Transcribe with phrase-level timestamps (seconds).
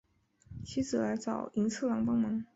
[0.65, 2.43] 妻子来找寅次郎帮忙。